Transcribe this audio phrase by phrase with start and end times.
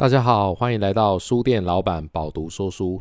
[0.00, 2.98] 大家好，欢迎来到书店老板饱读说书。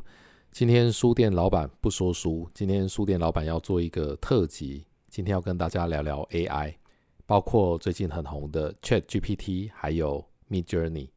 [0.52, 4.86] 今天书店老板不说书，今天书店老板要做一个特辑。
[5.08, 6.74] 今天要跟大家聊聊 AI，
[7.26, 11.08] 包括最近很红的 ChatGPT，还有 Midjourney。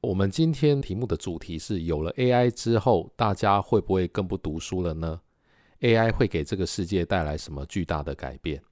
[0.00, 5.20] 我们今天题目的主题是：有了 AI 之后，大家会不会更不读书了呢
[5.80, 8.62] ？AI 会给这个世界带来什么巨大的改变？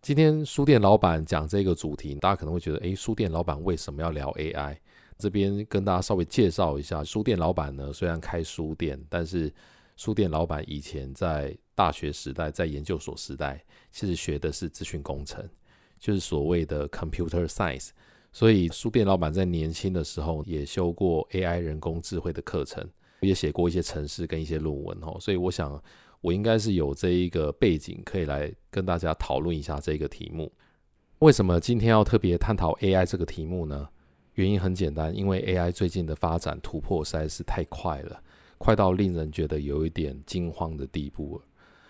[0.00, 4.78] 今天书店老板讲这个主题，大家可能会觉得，诶，书店老板为什么要聊 AI？
[5.18, 9.52] 这边跟大家稍微介绍一下，书店老板呢，虽然开书店，但是
[9.96, 15.46] 书店老板以前在大学时代，在研究所时代，其实学的是资讯工程，
[15.98, 17.90] 就是所谓的 computer science。
[18.30, 22.88] 所以书店老板在年轻的时候也修过 AI 人工智慧的课程，
[23.20, 25.16] 也写过一些程式跟一些论文哦。
[25.18, 25.82] 所以我想，
[26.20, 30.52] 我应该是有这一个背景，可以来跟大家讨论一下这个题目。
[31.20, 33.88] 为什么今天要特别探讨 AI 这个题目呢？
[34.38, 38.22] 原因很简单，因为 AI 最近的发展突破实在是太快了，
[38.56, 41.44] 快到令人觉得有一点惊慌的地步了。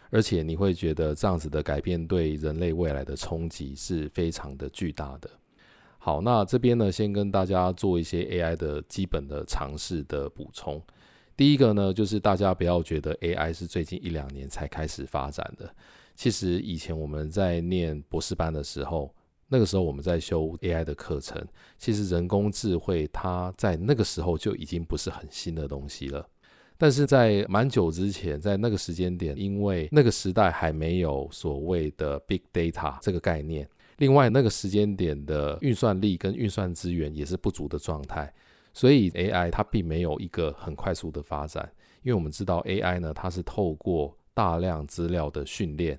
[0.08, 5.28] 而且你会觉得这样子的改变对人类未来的冲击是非常的巨大的。
[5.98, 10.82] 好，那这边呢，先跟大家做一些 AI 的基本的常识的补充。
[11.36, 15.70] 第一个呢，就是大家不要觉得 AI 是最近一两年才开始发展的，
[16.14, 19.14] 其实以前我们在念博士班的时候。
[19.48, 21.42] 那个时候我们在修 AI 的课程，
[21.78, 26.26] 其实人工智慧它在那个时候就已经不是很新的东西了。
[26.76, 38.32] 但是在蛮久之前，在那个时间点，因为那个时代还没有所谓的 Big Data 这个概念，另外那个时间点的运算力跟运算资源也是不足的状态，
[38.72, 41.68] 所以 AI 它并没有一个很快速的发展。
[42.02, 45.98] 因为我们知道 AI 呢，它是透过大量资料的训练。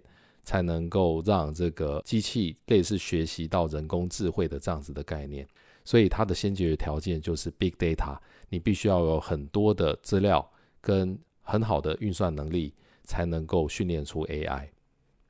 [0.49, 5.47] 才能够让这个机器类似学习到人工智慧的这样子的概念，
[5.85, 8.17] 所以它的先决条件就是 big data，
[8.49, 10.43] 你必须要有很多的资料
[10.81, 14.69] 跟很好的运算能力，才能够训练出 AI。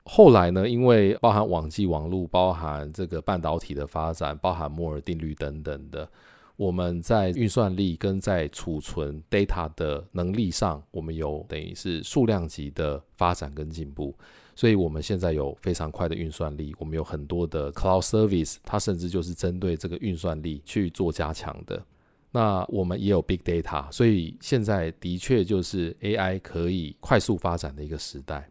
[0.04, 6.10] 后来呢，因为包含网际网络、包含这个半导体的发展、包含摩尔定律等等的，
[6.56, 14.16] 我们在运算力跟在储存 data 的能力上，我们有等于是数量级的发展跟进步。
[14.60, 21.82] 所以，我们现在有非常快的运算力，我们有很多的 cloud service，它甚至就是针对这个运算力去做加强的。
[22.30, 28.50] 那我们也有 big data，所以现在的确就是 AI 可以快速发展的一个时代。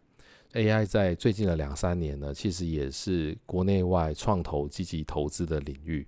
[0.54, 6.04] AI 在最近的两三年呢，其实也是国内外创投积极投资的领域。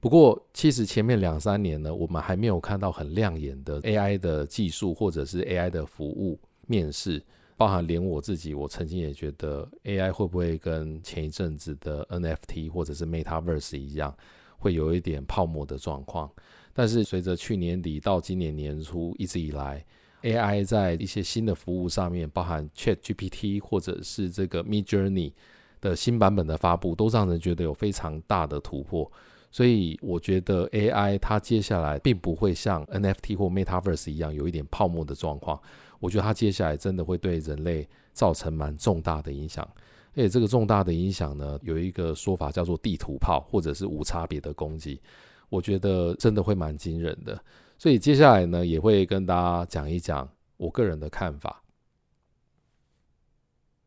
[0.00, 7.22] 不过，其实前面两三年呢，我们还没有看到很亮眼的 AI 的技术或者是 AI 的服务面试。
[7.56, 14.16] 包含连我自己，我曾经也觉得 AI 会不会跟前一阵子的 NFT 或者是 Metaverse 一样，
[14.58, 16.30] 会有一点泡沫的状况。
[16.72, 19.84] 但是随着去年底到今年年初一直以来
[20.22, 25.32] ，AI 在一些新的服务上面，包含 ChatGPT 或者是这个 Midjourney
[25.80, 29.10] 的新版本的发布，都让人觉得有非常大的突破。
[29.54, 35.56] 所以我觉得 AI 它接下来并不会像 NFT 或 Metaverse 一样有一点泡沫的状况。
[36.00, 39.64] 我觉得它接下来真的会对人类造成蛮重大的影响，
[40.14, 45.00] 而且这个重大的影响呢，有一个说法叫做地图炮，或者是无差别的攻击。
[45.48, 47.40] 我觉得真的会蛮惊人的，
[47.78, 51.62] 所以接下来呢，也会跟大家讲一讲我个人的看法。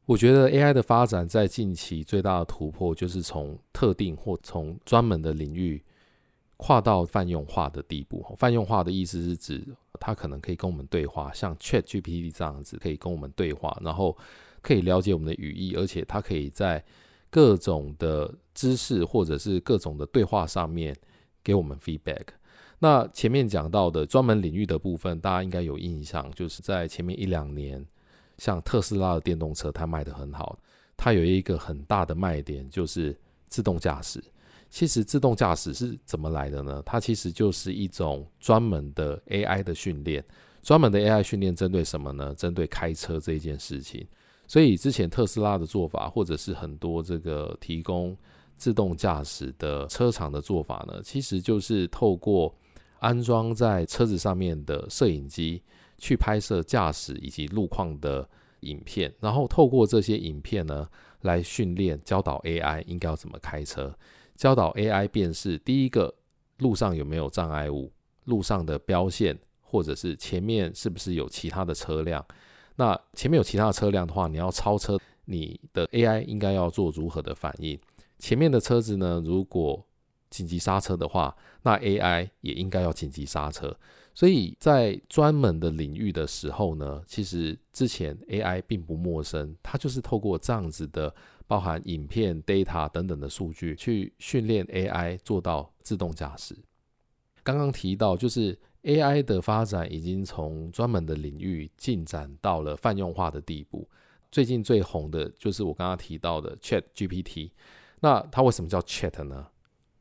[0.08, 5.84] 我觉得 AI 的发展在近期最大的突破，就是从特定或从专门的领域
[6.56, 8.26] 跨到泛用化的地步。
[8.38, 9.68] 泛用化的意思是指，
[10.00, 14.18] 它可能可以跟我们对话，像 ChatGPT 这样子可以跟我们对话，然后
[14.62, 16.82] 可以了解我们的语义，而且它可以在
[17.30, 20.96] 各种的知识或者是各种的对话上面
[21.44, 22.28] 给我们 feedback。
[22.80, 27.86] 那前面讲到的专门领域的部分，大家应该有印象，就是在前面一两年，
[28.38, 30.58] 像特斯拉的电动车，它卖得很好，
[30.96, 33.16] 它有一个很大的卖点就是
[33.48, 34.24] 自动驾驶。
[34.70, 36.84] 其实自动驾驶是怎么来的呢？
[36.86, 40.24] 它其实就是一种专门的 AI 的训练，
[40.62, 42.36] 专门的 AI 训练针对什么呢？
[42.36, 44.06] 针对开车这件事情。
[44.46, 48.16] 所以之前特斯拉的做法，或者是很多这个提供
[48.58, 52.54] 自动驾驶的车厂的做法呢，其实就是透过
[53.00, 55.62] 安装在车子上面的摄影机
[55.98, 58.28] 去拍摄驾驶以及路况的
[58.62, 60.88] 影片，然后透过这些影片呢
[61.22, 63.96] 来训练教导 AI 应该要怎么开车。
[64.36, 66.14] 教导 AI 辨识第一个
[66.60, 67.92] 路上有没有障碍物，
[68.26, 72.24] 路上的标线，或者是前面是不是有其他的车辆。
[72.76, 77.80] 那前面有其他的车辆的话，你要超车，你的 AI 应该要做如何的反应？
[78.20, 79.84] 前面的车子呢，如果
[80.30, 83.76] 紧急刹车的话，那 AI 也应该要紧急刹车。
[84.18, 91.14] 所以在专门的领域的时候呢，其实之前 AI 并不陌生，它就是透过这样子的
[91.46, 96.58] 包含影片、data 等等的数据去训练 AI 做到自动驾驶。
[97.44, 103.88] 刚刚提到，就是 AI 的发展已经从专门的领域进展到了泛用化的地步。
[104.32, 107.52] 最近最红的就是我刚刚提到的 ChatGPT。
[108.00, 109.46] 那它为什么叫 Chat 呢？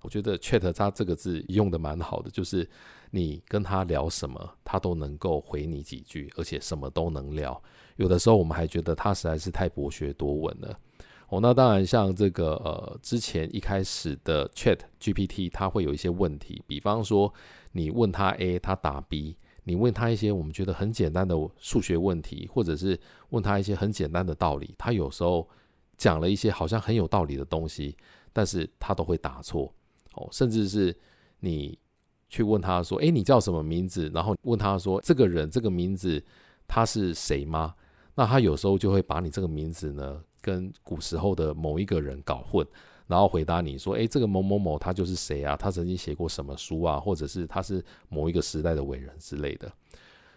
[0.07, 2.69] 我觉得 Chat 它这个字用得蛮好的，就是
[3.11, 7.61] 你跟他聊什么，他都能够回你几句，而且什么都能聊。
[7.97, 10.79] 有的时候我们还觉得他实在是太博学多闻了。
[11.31, 17.35] 哦，那当然像这个呃，之前一开始的 ChatGPT，它会有一些问题，比方说
[17.73, 19.37] 你问他 A，他答 B。
[19.65, 22.97] 你问他一些我们觉得很简单的数学问题，或者是
[23.31, 25.49] 问他一些很简单的道理，他有时候
[25.97, 27.97] 讲了一些好像很有道理的东西，
[28.33, 29.75] 但是他都会答错
[30.17, 30.29] 哦。
[30.33, 30.97] 甚至是
[31.41, 31.79] 你
[32.29, 36.23] 去问他说：“诶，你叫什么名字？”然后问他说：“这个人这个名字
[36.67, 37.75] 他是谁吗？”
[38.15, 42.67] 那他有时候就会把你这个名字呢跟古时候的某一个人搞混。
[43.07, 45.57] 然后回答你说：“诶，这个某某某他就是谁啊？
[45.57, 46.99] 他曾经写过什么书啊？
[46.99, 49.71] 或者是他是某一个时代的伟人之类的。”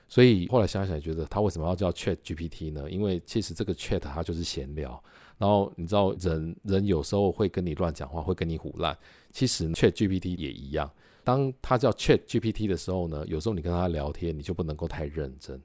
[0.07, 2.89] 所以后来想想，觉得他为什么要叫 Chat GPT 呢？
[2.89, 5.01] 因为其实这个 Chat 它就是闲聊。
[5.39, 8.95] 然后你知道人人有时候会跟你乱讲话，会跟你胡烂。
[9.31, 10.87] 其实 Chat GPT 也一样。
[11.23, 15.59] 当他叫 Chat GPT 的时候呢，有时候你跟他聊天，你就不能够太认真。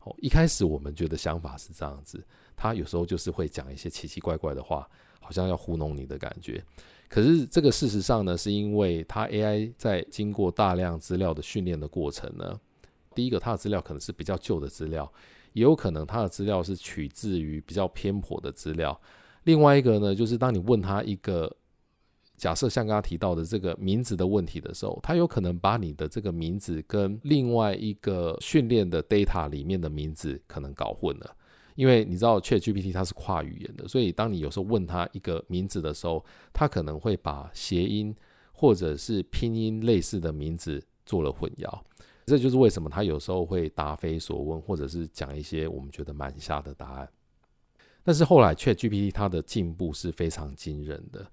[0.00, 2.20] 哦，一开始我们觉得想法是这样子，
[2.56, 4.88] 他有时候就是会讲一些奇奇怪怪的话。
[5.20, 6.64] 好像要糊弄你的感觉，
[7.06, 12.58] 可是这个事实上呢，是因为它 AI 在经过大量资料的训练的过程呢，
[13.14, 15.12] 第一个它的资料可能是比较旧的资料，
[15.58, 18.98] 也有可能他的资料是取自于比较偏颇的资料。
[19.44, 21.54] 另外一个呢，就是当你问他一个
[22.36, 31.34] 假设像刚刚提到的这个名字的问题的时候，他有可能把你的这个名字跟另外一个训练的 data 里面的名字可能搞混了。
[31.74, 38.14] 因为你知道 ChatGPT 它是跨语言的，所以当你有时候问他一个名字的时候，他可能会把谐音
[38.52, 41.80] 或者是拼音类似的名字做了混淆。
[42.28, 47.08] 这就是为什么他有时候会答非所问，或者是讲一些我们觉得蛮瞎的答案。
[48.04, 51.26] 但是后来 ChatGPT 它的进步是非常惊人的。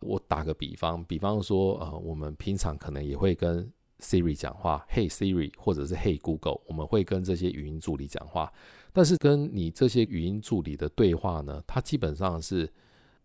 [0.00, 3.70] 我打个比方，比方说，呃，我们平常可能也会跟
[4.00, 8.50] Siri 讲话，Hey Siri，或者是 Hey Google，我们会跟这些语音助理讲话。
[8.92, 12.66] 但是跟你这些语音助理的对话呢，它基本上是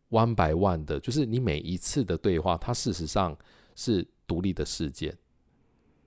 [0.09, 3.37] one by one 的，就是你每一次的对话，它事实上
[3.75, 5.17] 是独立的事件。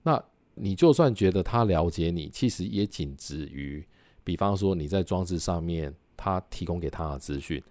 [0.03, 0.23] 那
[0.55, 3.85] 你就算觉得他了解你，其实也仅止于，
[4.23, 7.61] 比方说你在装置上面他提供给他的资讯，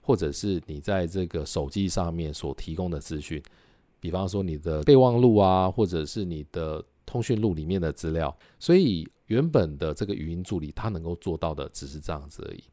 [0.00, 3.42] 或者是你在这个手机上面所提供的资讯，
[4.00, 9.08] 比方说你的备忘录啊，或者是你的通讯录里面的资料，所以。
[9.30, 12.64] 原本的这个语音助理，它能够做到的只是这样子而已。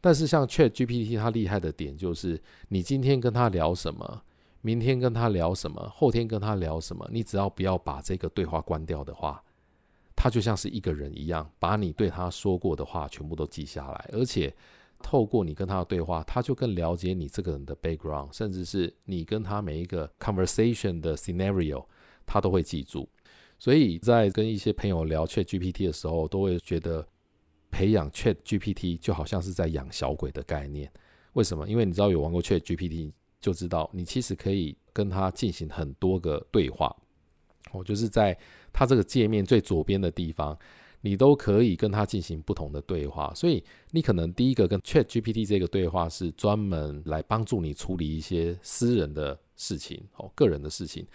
[0.00, 4.22] 但是像 ChatGPT，它厉害的点就是，你今天跟他聊什么，
[4.60, 9.42] 明天跟他聊什么，后天跟他聊什么，你只要不要把这个对话关掉的话，
[10.16, 14.52] 他就像是一个人一样，把你对他说过的话全部都记下来，而且
[15.00, 21.84] 透过你跟他的对话，他就更了解你这个人的 background，甚至是你跟他每一个 conversation 的 scenario，
[22.26, 23.08] 他都会记住。
[23.60, 27.06] 所以在跟一些朋友聊 ChatGPT 的时候，都会觉得
[27.70, 30.90] 培养 ChatGPT 就好像是在养小鬼的概念。
[31.34, 31.68] 为什么？
[31.68, 36.94] 因为你知道有玩过 ChatGPT 就知道，你其实可以跟他进行很多个对话。
[37.72, 38.36] 哦，就是在
[38.72, 40.58] 他这个界面最左边的地方，
[41.02, 43.30] 你都可以跟他进行不同的对话。
[43.34, 51.06] 所以你可能第一个跟 ChatGPT 这个对话是专门来帮助你处理一些私人的事情，哦，个人的事情。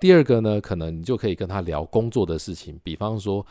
[0.00, 3.44] 第二个呢，可能你就可以跟他聊工作的事情，比方说，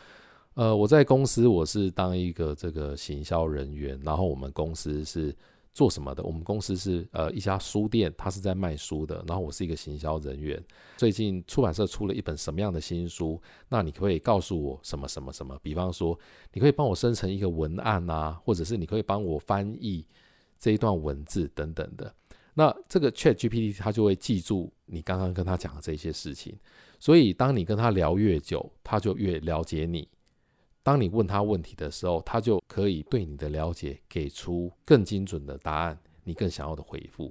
[0.54, 5.32] 呃，我在公司我是当一个这个行销人员，然后我们公司是
[5.78, 6.24] 做什么的？
[6.24, 10.60] 我们公司是呃一家书店，它是在卖书的，然后我是一个行销人员。
[10.96, 13.40] 最近出版社出了一本什么样的新书？
[13.68, 15.56] 那你可以告诉我什么什么什么？
[15.62, 16.18] 比方说，
[16.52, 20.04] 你可以帮我生成一个文案啊，或者是你可以帮我翻译
[20.58, 22.12] 这一段文字等等的。
[22.54, 26.58] 那这个 ChatGPT 它就会记住你刚刚跟他讲的这些事情，
[26.98, 30.08] 所以当你跟他聊越久，他就越了解你。
[30.88, 37.30] 当你问他问题的时候，他就可以对你的了解给出更精准的答案，你更想要的回复。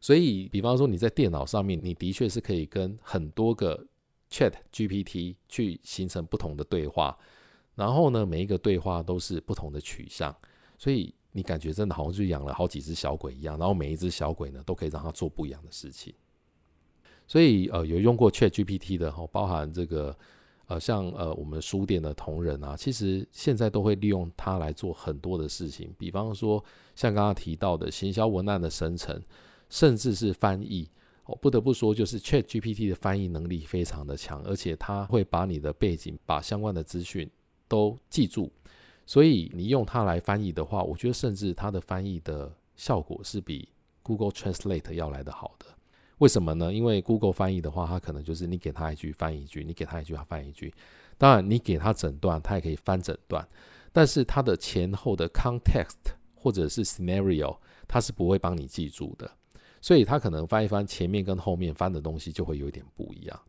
[0.00, 3.86] 所以，比方说你在电脑上面，你的确是可以跟很多个
[4.28, 7.16] ChatGPT 去形成不同的对话，
[7.76, 10.34] 然后呢，每一个对话都是不同的取向，
[10.76, 11.14] 所以。
[11.32, 16.12] 你感觉真的好像就养了好几只小鬼一样，然后每一只小鬼呢，都可以让他做不一样的事情。
[17.28, 20.16] 所以呃，有用过 ChatGPT 的哈，包含这个
[20.68, 26.62] 呃，像呃我们书店的同仁啊，其实现在都会利用它来做很多的事情，比方说
[26.94, 29.20] 像刚刚提到的行销文案的生成，
[29.68, 30.88] 甚至是翻译。
[31.24, 37.28] 我不得不说，就是 ChatGPT 的翻译能力非常的强，而且它会把你的背景、把相关的资讯
[37.66, 38.50] 都记住，
[39.04, 43.68] 所以你用它来翻译的话，我觉得甚至它的翻译的效果是比
[44.02, 45.66] Google Translate 要来的好的。
[46.18, 46.72] 为什么呢？
[46.72, 50.72] 因为 Google 翻译的话，它可能就是你给它一句翻一句，你给它一句它翻一句。
[51.16, 53.46] 当然，你给它整段，它也可以翻整段，
[53.92, 57.56] 但是它的前后的 context 或者是 scenario，
[57.86, 59.30] 它是不会帮你记住的。
[59.80, 63.40] 所以它可能翻一翻，前面跟后面翻的东西就会有一点不一样。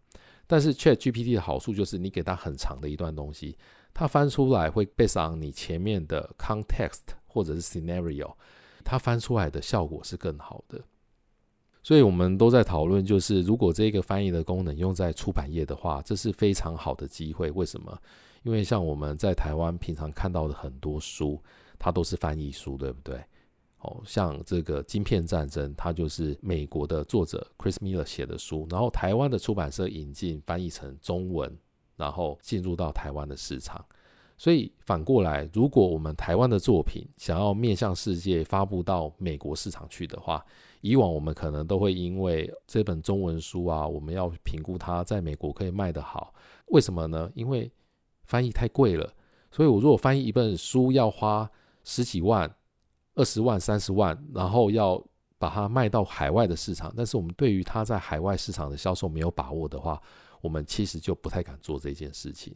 [0.45, 3.57] 但是 ChatGPT 的好处就是，你给它很长的一段东西，
[3.93, 8.33] 它翻出来会 base on 你前面的 context 或者是 scenario，
[8.83, 10.83] 它翻出来的效果是更好的。
[11.81, 17.49] 所以我们都在讨论，就是如果这个翻译的功能用在出版业的话，这是非常好的机会。
[17.51, 17.97] 为什么？
[18.43, 21.41] 因为像我们在台湾平常看到的很多书，
[21.77, 23.21] 它都是翻译书，对不对？
[23.79, 31.57] 哦，像这个《晶片战争》，它就是美国的作者 Chris Miller 写的书，然后台湾的出版社引进翻译成中文，
[31.95, 33.83] 然后进入到台湾的市场。
[34.37, 40.45] 所以反过来，如果我们台湾的作品想要面向世界发布到美国市场去的话，
[40.81, 46.33] 以往我们可能都会因为这本中文书啊，我们要评估它在美国可以卖得好，
[46.67, 47.31] 为什么呢？
[47.35, 47.71] 因为
[48.23, 49.13] 翻译太贵了。
[49.51, 51.49] 所以我如果翻译一本书要花
[51.83, 52.53] 十几万。
[53.15, 55.03] 二十万、三十万，然后要
[55.37, 60.01] 把它卖到海外的市场，但是我们对于它在海外市场的销售没有把握的话，
[60.39, 62.55] 我们其实就不太敢做这件事情。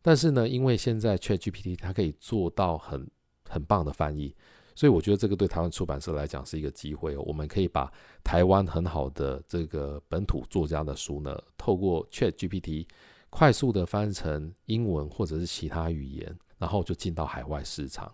[0.00, 3.06] 但是呢，因为现在 ChatGPT 它可以做到很
[3.46, 4.34] 很棒的翻译，
[4.80, 7.14] 所以我觉得这个对台湾出版社来讲是一个机会。
[7.18, 7.92] 我们可以把
[8.24, 12.86] 台湾很好的这个本土作家的书呢，透过 ChatGPT
[13.28, 18.10] 快速的翻成英文或者是其他语言，然后就进到海外市场。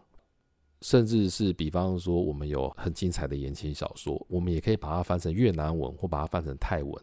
[0.81, 7.01] 甚至是比方说，我们有很精彩的言情小说，我们也可以把它翻成越南文或把它翻成泰文，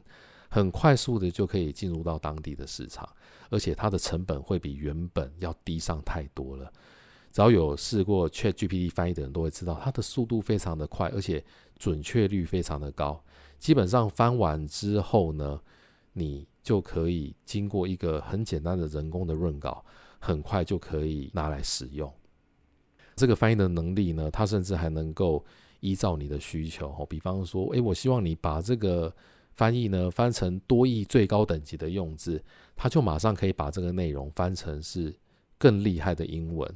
[0.49, 3.07] 很快速的就可以进入到当地的市场，
[3.49, 6.69] 而且它的成本会比原本要低上太多了。
[7.33, 11.43] 只要有试过 ChatGPT 翻译的人都会知道，它的速度非常的快，而且
[11.79, 13.19] 准确率非常的高。
[13.57, 15.59] 基本上翻完之后呢，
[16.13, 19.83] 你就可以经过一个很简单的人工的润稿，
[20.19, 22.13] 很快就可以拿来使用。
[23.15, 25.43] 这个翻译的能力呢，它甚至还能够
[25.79, 29.11] 依照你的需求哦，比方说，诶，我希望你把这个
[29.55, 32.43] 翻译呢翻成多义最高等级的用字，
[32.75, 35.15] 它就马上可以把这个内容翻成是
[35.57, 36.71] 更厉害的英文。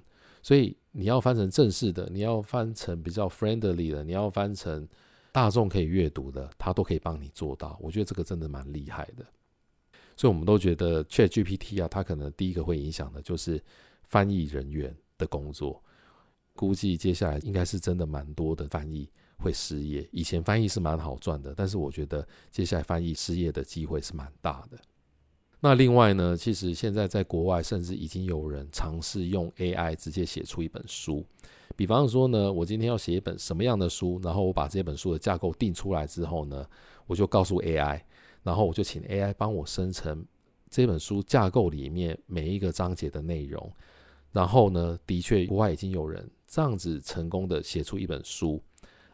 [0.47, 4.87] 所以你要翻成正式的，你要翻成比较 friendly 的，你要翻成
[5.29, 7.77] 大众可以阅读的，它都可以帮你做到。
[7.81, 9.25] 我觉得这个真的蛮厉害的。
[10.15, 13.61] 所以我们都觉得 ChatGPT 啊，它可能第一个会影响的就是
[14.03, 15.83] 翻译人员的工作。
[16.55, 20.07] 估计接下来应该是真的蛮多的翻译会失业。
[20.13, 24.77] 以前翻译是蛮好赚的，但是我觉得接下来翻译失业的机会是蛮大的。
[25.59, 31.25] 那另外呢，其实现在在国外甚至已经有人尝试用 AI 直接写出一本书。
[31.75, 36.65] 比方说呢，我今天要写一本什么样的书，然后我把这本书的架构定出来之后呢，
[37.05, 38.01] 我就告诉 AI，
[38.43, 40.25] 然后我就请 AI 帮我生成
[40.69, 43.71] 这本书架构里面每一个章节的内容。
[44.31, 46.29] 然后呢，的确国外已经有人。
[46.49, 48.63] 这样子成功的写出一本书，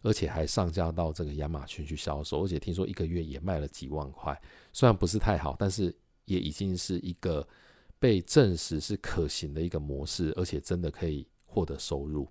[0.03, 4.39] 而且还上架到这个亚马逊去销售，而且听说一个月也卖了几万块。
[4.71, 5.91] 虽然不是太好，但是
[6.25, 7.47] 也已经是一个
[7.99, 12.27] 被证实是可行的一个模式，而且真的可以获得收入。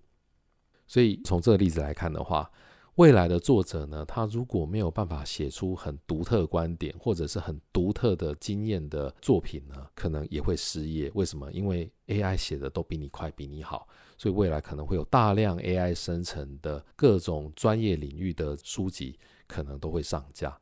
[0.86, 2.50] 所以从这个例子来看的话，
[2.96, 11.10] 未来的作者呢，他如果没有办法写出很独特观点或者是很独特的经验的作品呢，可能也会失业。
[11.14, 11.50] 为什么？
[11.52, 20.60] 因为 AI 写的都比你快，比你好，所以未来可能会有大量 AI 生成的各种专业领域的书籍，可能都会上架。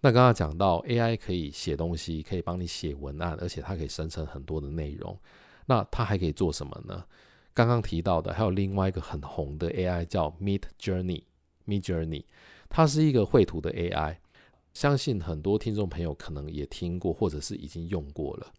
[0.00, 5.18] 那刚刚讲到 AI 可以写东西，可以帮你写文案，而且它可以生成很多的内容。
[5.66, 7.04] 那它还可以做什么呢？
[7.52, 11.24] 刚刚提到的还有另外一个很红的 AI 叫 Mid Journey。
[11.66, 12.24] Midjourney，
[12.70, 14.16] 它是一个绘图的 AI，
[14.72, 18.52] 相信很多听众朋友可能也听过，或者是已经用过了。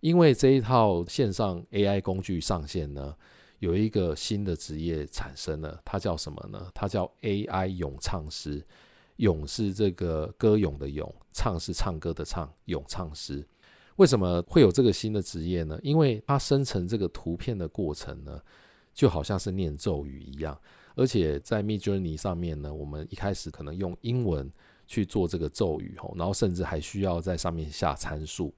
[0.00, 3.16] 因为这一套线上 AI 工具上线呢，
[3.60, 6.70] 有一个新的职业产生了，它叫什么呢？
[6.74, 8.62] 它叫 AI 咏唱师。
[9.20, 13.46] 咏是这个歌咏的咏，唱是唱歌的唱，咏唱师。
[13.96, 15.78] 为什么会有这个新的职业呢？
[15.82, 18.40] 因为它生成这个图片的过程呢，
[18.94, 20.58] 就好像是念咒语一样。
[20.96, 24.50] 而且在 Midjourney 上面呢，我们一开始可能用英文
[24.86, 28.54] 去做这个咒语哦，然后甚至还需要在上面下参数。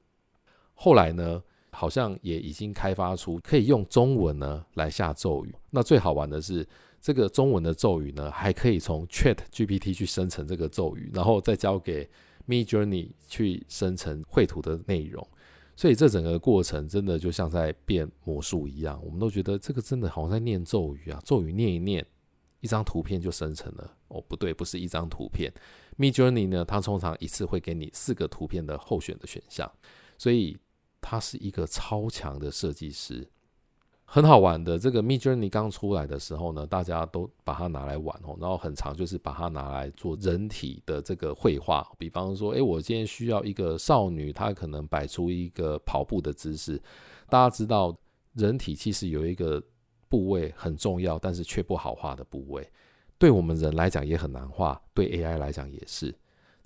[0.74, 1.42] 后来呢，
[1.72, 5.52] 好像也已经开发出可以用中文呢来下咒语。
[5.70, 6.66] 那最好玩的是，
[7.02, 12.08] 这个中文的咒语呢，还可以从 Chat GPT 去生成这个咒语，然后再交给
[12.46, 15.26] mi journey 去生成绘图的内容。
[15.74, 22.06] 所以这整个过程真的就像在变魔术一样，我们都觉得这个真的好像在念咒语啊，咒语念一念，
[22.60, 23.96] 一张图片就生成了。
[24.06, 25.52] 哦，不对，不是一张图片。
[25.98, 29.68] mi journey 呢，它通常一次会给你四个图片的候选的选项，
[30.16, 30.56] 所以
[31.00, 33.28] 它是一个超强的设计师。
[34.14, 46.78] 很好玩的，这个 Midjourney 刚出来的时候呢，大家都把它拿来玩哦，然后很常就是把它拿来做人体的这个绘画，比方说，诶，我今天需要一个少女，她可能摆出一个跑步的姿势。
[47.30, 47.96] 大家知道，
[48.34, 49.62] 人体其实有一个
[50.10, 52.70] 部位很重要，但是却不好画的部位，
[53.16, 56.14] 对我们人来讲也很难画，对 AI 来讲也是。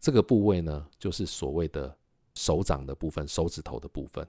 [0.00, 1.96] 这个部位呢，就是所谓的
[2.34, 4.26] 手掌的部分，手指头的部分。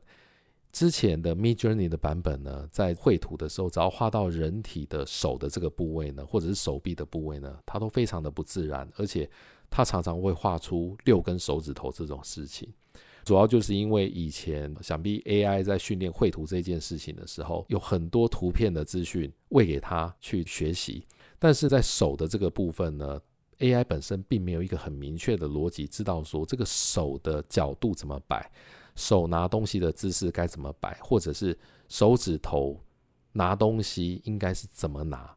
[0.71, 9.27] 之前的 Midjourney 的版本呢，在绘图的时候，只要画到人体的手的这个部位呢，或者是手臂的部位呢，它都非常的不自然，而且
[9.69, 12.71] 它常常会画出六根手指头这种事情。
[13.23, 21.05] 主要就是因为以前想必 AI 在训练绘图这件事情的时候，有很多图片的资讯喂给它去学习，
[21.39, 23.19] 但是在手的这个部分呢
[23.59, 28.49] ，AI 本身并没有一个很明确的逻辑，知道说这个手的角度怎么摆。
[28.97, 32.77] 手拿东西的姿势该怎么摆，或者是手指头
[33.31, 35.33] 拿东西应该是怎么拿，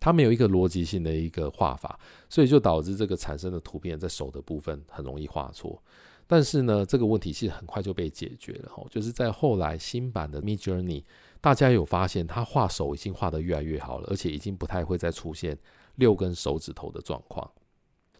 [0.00, 1.98] 它没有一个逻辑性的一个画法，
[2.30, 5.82] 所以就导致这个产生的图片在手的部分很容易画错。
[6.26, 11.04] 但是呢，这个问题其实很快就被解决了，就是在后来新版的 Midjourney，
[11.40, 15.58] 大家有发现它画手已经画得越来越好了，而且已经不太会再出现
[15.96, 17.50] 六根手指头的状况。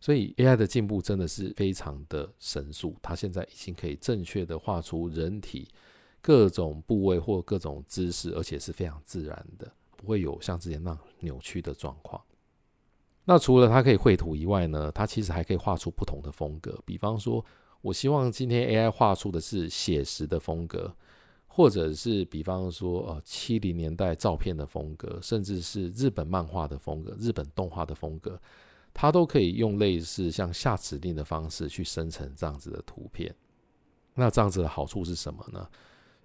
[0.04, 5.66] 所以 AI 的进步真的是非常的神速，它现在已经可以正确的画出人体
[6.20, 12.20] 各种部位或各种姿势，而且是非常自然的，不会有像之前那样扭曲的状况。
[13.24, 16.78] 那除了它可以绘图以外呢，它其实还可以画出不同的风格。
[16.84, 17.42] 比方说，
[17.80, 20.94] 我希望今天 AI 画出的是写实的风格，
[21.46, 28.38] 或者是比方说呃七零年代照片的风格，甚至是日本漫画的风格、日本动画的风格。
[28.94, 33.34] 它都可以用类似像下指令的方式去生成这样子的图片。
[34.14, 35.68] 那这样子的好处是什么呢？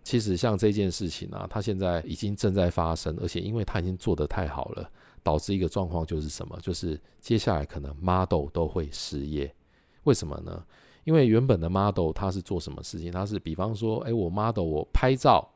[0.03, 4.89] 其实像这件事情啊，它现在已经正在发生，而且因为它已经做得太好了，
[5.21, 6.57] 导致一个状况就是什么？
[6.61, 9.53] 就是接下来可能 model 都会失业。
[10.03, 10.63] 为什么呢？
[11.03, 13.11] 因为原本的 model 它是做什么事情？
[13.11, 15.49] 它是比方说，诶，我 model 我拍照，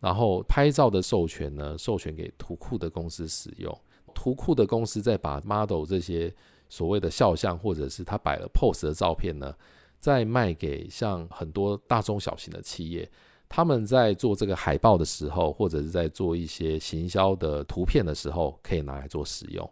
[0.00, 3.76] 然后拍照的授权呢，授权给图库的公司使用。
[4.14, 6.34] 图库的公司再把 model 这些
[6.68, 9.54] 所谓的肖像，或者是他摆了 pose 的照片呢，
[10.00, 13.10] 再卖给像很多大中小型的企业，
[13.48, 19.70] 他们在做这个海报的时候，或者是在做一些行销的图片的时候，可以拿来做使用。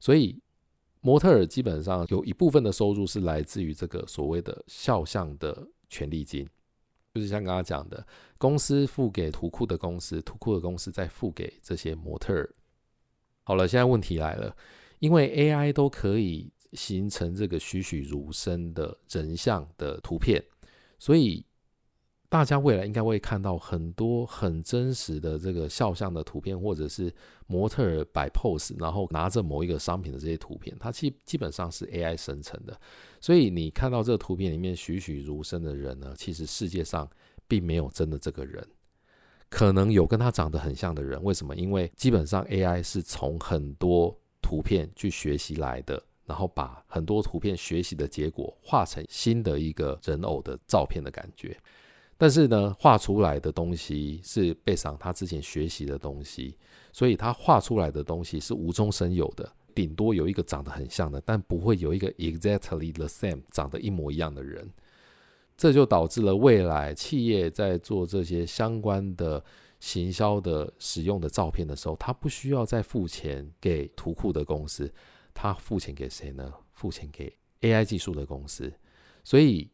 [0.00, 0.40] 所以
[1.00, 6.48] 模特儿基本上有一部分的收入是来自于这个所谓的肖像的权利金，
[7.14, 12.48] 就是像刚刚讲的，公司付给图库的公司，图库的公司再付给这些模特儿。
[13.48, 14.54] 好了，现在问题来了，
[14.98, 20.44] 因为 AI 都可以形成这个栩栩如生的人像的图片，
[20.98, 21.42] 所以
[22.28, 27.10] 大家未来应该会看到很多很真实的这个肖像的图片，或者是
[27.46, 32.78] 模特儿摆 pose，然后拿着某一个商品的这些图片，它基基本上是 AI 生成的。
[33.18, 37.08] 所以你看到这个图片里面栩栩如生的人呢，其实世界上
[37.46, 38.62] 并没有真的这个人。
[39.48, 41.56] 可能有跟他长得很像的人，为什么？
[41.56, 51.56] 因为基本上 AI 是从很多图片去学习来的，然后把很多图片学习的结果画成新的一个人偶的照片的感觉。
[52.16, 56.56] 但是呢，画出来的东西是背上他之前学习的东西，
[56.92, 64.68] 所以他画出来的东西是无中生有的，顶多有一个长得很像的，但不会有一个 exactly the same 长得一模一样的人。
[65.58, 69.44] 这就导致了未来企业在做这些相关的
[69.80, 74.90] 行销的使用的照片的时候，他不需要再付钱给图库的公司，
[75.34, 76.54] 他付钱给谁呢？
[76.72, 78.72] 付钱给 AI 技术的公司。
[79.24, 79.68] 所以，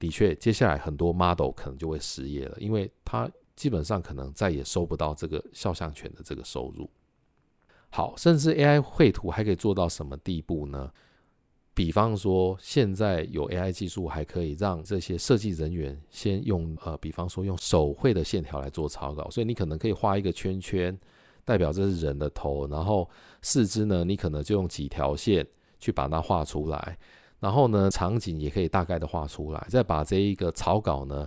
[0.00, 6.90] 的确，接下来很多 model 可能就会失业了，因为他基本上可能再也收不到这个肖像权的这个收入。
[7.88, 10.92] 好，甚至 AI 绘图还可以做到什么地步呢？
[11.72, 20.98] 比方说，现在有 AI 技术，还可以让这些设计人员先用呃，比方说用手绘的线条来做草稿，所以你可能可以画一个圈圈，
[21.44, 23.08] 代表这是人的头，然后
[23.40, 25.46] 四肢呢，你可能就用几条线
[25.78, 26.98] 去把它画出来，
[27.38, 31.26] 然后呢，场景也可以大概的画出来，再把这一个草稿呢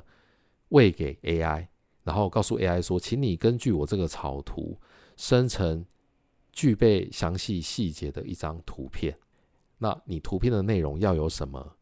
[0.69, 1.65] 喂给 AI，
[2.03, 4.77] 然后告诉 AI 说，请你根据我这个草图
[5.15, 5.83] 生成
[6.51, 9.17] 具备详细细节的一张图片。
[9.83, 11.75] 那你图片的内容要有什么，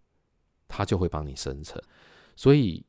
[0.68, 1.80] 它就会帮你生成。
[2.36, 2.84] 所以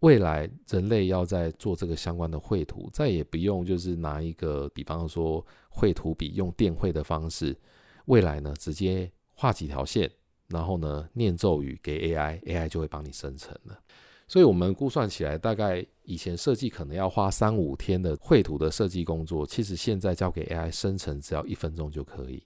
[0.00, 7.58] 未来人类要在做这个相关的绘图，再也不用就是拿一个，比方说绘图笔用电绘的方式，
[8.04, 10.10] 未来呢直接画几条线。
[10.48, 13.80] 然后呢，念咒语给 AI，AI 就会帮你生成了。
[14.28, 22.42] 所以，我们估算起来，大概以前设计可能要花三五天的绘图的设计工作，其实现在交给 AI 生成，只要一分钟就可以。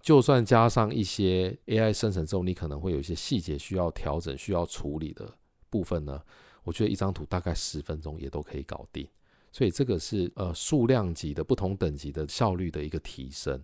[0.00, 5.30] 就算加上一些 AI 生成之后，你可能会有一些细节需要调整、需要处理的
[5.68, 6.22] 部分呢，
[6.64, 9.06] 我觉得一张图大概十分钟也都可以搞定。
[9.52, 13.62] 所以，这个是呃数量级的不同等级的效率的一个提升。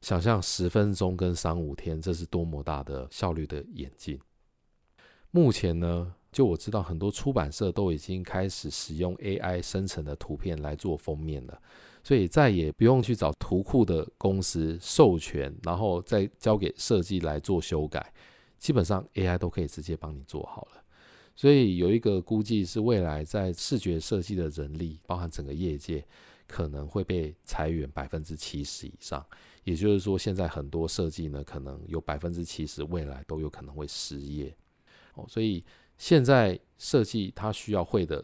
[0.00, 4.20] 想象十分钟跟三五天，这是多么大的效率的演进。
[5.30, 11.62] 目前呢，就我知道，很多出版社都已经开始使用 AI 生成的图片来做封面了，
[12.02, 18.12] 所以再也不用去找图库的公司授权，然后再交给设计来做修改，
[18.58, 20.82] 基本上 AI 都可以直接帮你做好了。
[21.36, 26.04] 所以有一个估计是，未来在视觉设计的人力，包含整个业界，
[26.48, 29.24] 可能会被裁员百分之七十以上。
[29.62, 34.52] 也就是说，现在很多设计呢，可能有百分之七十未来都有可能会失业
[35.14, 35.24] 哦。
[35.28, 35.64] 所以
[36.04, 38.22] 现在设计它需要会的，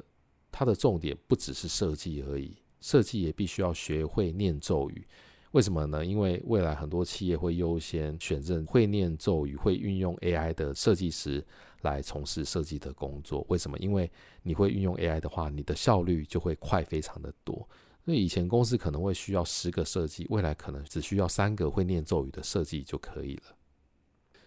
[0.53, 5.09] 它的重点不只是设计而已，设计也必须要学会念咒语。
[5.53, 6.05] 为什么呢？
[6.05, 11.43] 因为未来很多企业会优先选择会念咒语、会运用 AI 的设计师
[11.81, 13.47] 来从事设计的工作。
[13.49, 13.79] 为什么？
[13.79, 14.13] 因为
[14.43, 17.67] 你会运用 AI 的话，你的效率就会快非常的多。
[18.05, 23.57] 那以前公司可能会需要十个设计，未来可能只需要三个会念咒语的设计就可以了。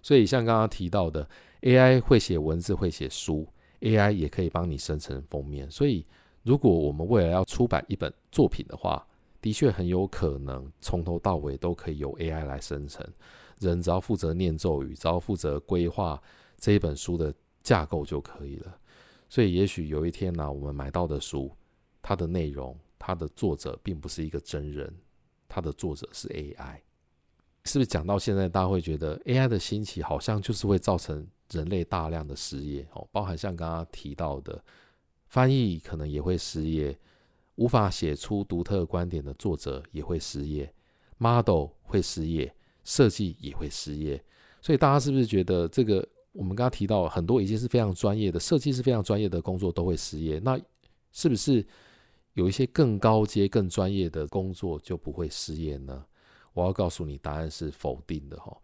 [0.04, 1.28] 所以像刚刚提到的
[1.62, 3.48] ，AI 会写文字，会写书
[3.80, 5.68] ，AI 也可以帮你生成封面。
[5.72, 6.06] 所以
[6.44, 9.04] 如果我们未来要出版一本作品的话，
[9.42, 13.04] 的确很有可能从头到尾都可以由 AI 来生成，
[13.60, 16.22] 人只要负责念咒语，只要负责规划
[16.58, 18.78] 这一本书的架构就可以了。
[19.28, 21.52] 所以也许有一天呢、我们买到的书，
[22.04, 22.78] 它的内容。
[23.06, 24.90] 它的作者并不是一个真人，
[25.50, 26.78] 它的作者是 AI，
[27.66, 33.08] 是不是讲到现在，大家会觉得 AI 的兴起好像就是会造成人类大量的失业哦？
[33.12, 34.64] 包含像刚刚提到的
[35.28, 36.98] 翻译可能也会失业，
[37.56, 40.72] 无法写出独特观点的作者也会失业
[41.18, 44.24] ，model 会失业，设计也会失业。
[44.62, 50.40] 所以大家是不是觉得这个我们刚刚提到很多已经是非常专业的设计，是非常专业的工作都会失业？
[50.40, 50.60] 那
[51.12, 51.66] 是不是？
[52.34, 56.04] 有一些更高阶、更专业的工作就不会失业呢？
[56.54, 58.56] 我要告诉你，答案是否定的哈。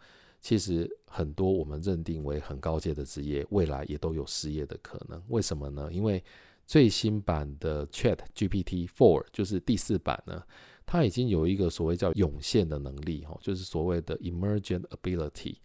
[0.41, 5.21] 其实很多我们认定为很高阶的职业，未来也都有失业的可能。
[5.27, 5.89] 为什么呢？
[5.91, 6.23] 因为
[6.65, 10.41] 最新版的 Chat GPT Four 就是第四版呢，
[10.85, 15.55] 它已经有一个所谓叫涌现的能力哈，就是所谓的 Emergent Ability。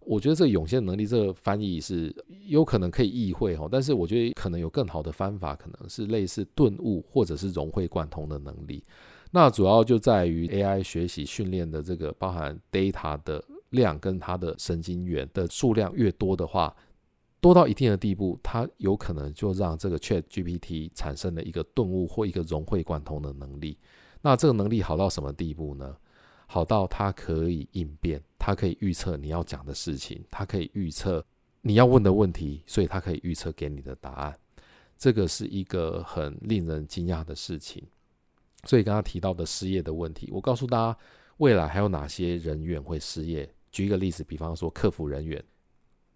[0.00, 2.14] 我觉得这个涌现能力，这个翻译是
[2.46, 8.82] 有可能可以意会哈，但是我觉得可能有更好的方法，可能是类似顿悟或者是融会贯通的能力。
[9.34, 16.72] 那主要就在于 AI 学习训练的这个包含 data 的量跟它的神经元的数量越多的话，
[17.40, 23.76] 多到一定的地步，它有可能就让这个 ChatGPT 产生了一个顿悟或一个融会贯通的能力。
[24.22, 25.96] 那这个能力好到什么地步呢？
[26.46, 31.26] 好到它可以应变，它可以预测你要讲的事情，它可以预测
[31.60, 34.38] 你要问的问题，所以它可以预测给你的答案。
[34.96, 37.84] 这个是一个很令人惊讶的事情。
[38.66, 40.98] 所以刚刚提到的失业的问题，我告诉大家，
[41.38, 43.48] 未来还有哪些人员会失业？
[43.70, 45.42] 举一个例子，比方说客服人员，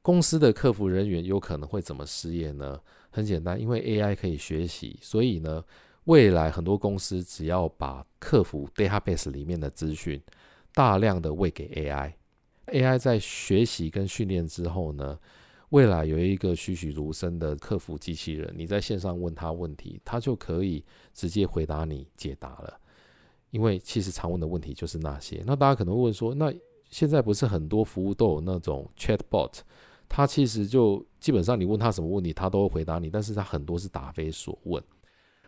[0.02, 2.80] 公司的客服人员有可能会怎么失业呢？
[3.10, 5.64] 很简单，因为 AI 可以学习，所以呢。
[6.04, 10.18] 未来很多公司只要把客服 database 里面的资讯
[10.72, 15.18] 大量的喂给 AI，AI 在学习跟训练之后呢，
[15.70, 22.80] 未来有一个栩栩如生的客服机器人，你在线上问他问题，他就可以直接回答你解答了。
[23.50, 25.42] 因为其实常问的问题就是那些。
[25.46, 26.52] 那大家可能会问说，那
[26.90, 29.60] 现在不是很多服务都有那种 chatbot，
[30.08, 34.82] 它其实就基本上你问他什么问题，他都会回答你，但是他很多是答非所问。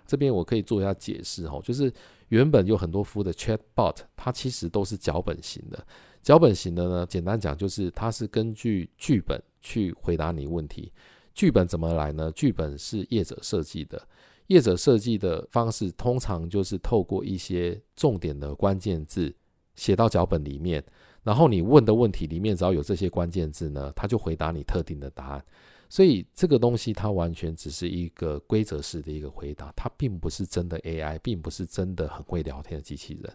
[0.06, 1.92] 这边我可以做一下解释哈，就是
[2.28, 5.86] 原本有很多服务的 Chatbot，它其实都是脚本型的。
[6.20, 10.92] 脚本型的呢，简单讲就是它是根据剧本去回答你问题。
[11.34, 12.30] 剧本怎么来呢？
[12.32, 14.06] 剧本是业者设计的，
[14.48, 19.34] 业者设计的方式通常就是透过一些重点的关键字
[19.76, 20.84] 写到脚本里面，
[21.22, 25.44] 然后你问的问题里面只要有这些关键字呢，他就回答你特定的答案。
[25.88, 33.32] 所以这个东西它完全只是一个规则式的一个回答，它并不是真的 AI，并不是真的很会聊天的机器人。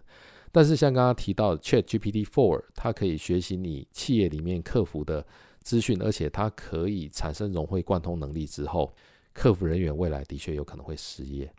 [0.52, 5.26] 但是像刚刚提到 ChatGPT Four，它可以学习你企业里面客服的
[5.66, 8.94] 资讯，而且它可以产生融会贯通能力之后，
[9.32, 11.52] 客服人员未来的确有可能会失业。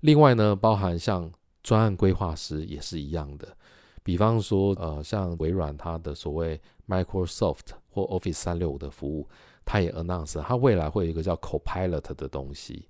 [0.00, 1.32] 另外呢，包含像
[1.62, 3.56] 专案规划师也是一样的，
[4.02, 9.26] 比方说呃，像微软它的所谓 Microsoft 或 Office 三六五的服务，
[9.64, 12.86] 它也 announce 它未来会有一个叫 Copilot 的东西。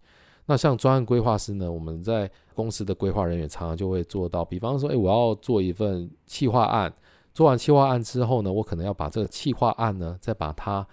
[0.47, 6.93] 那像专案规划师呢，我们在公司的规划人员常常就会做到，比方说，诶，我要做一份企划案，
[7.33, 10.87] 做完企划案之后呢，我可能要把这个企划案呢，再把它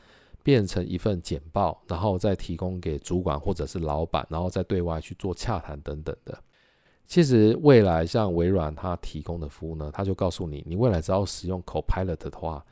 [0.44, 6.38] 变成一份简报，然后再提供给主管或者是老板，然后再对外去做洽谈等等的。
[7.06, 12.66] 其实未来像微软它提供的服务呢，它就告诉你，你未来只要使用 Copilot 的话，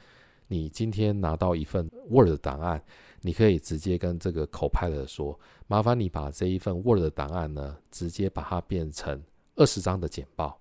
[0.48, 2.84] 你今天拿到一份 Word 档案。
[3.22, 9.20] 你可以直接跟这个 Copilot 说：“麻烦你把这一份 Word 的档案呢，直接把它变成
[9.56, 10.60] 二十张的简报。”